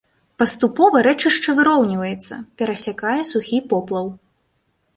[0.41, 4.13] Паступова рэчышча выроўніваецца, перасякае сухі поплаў.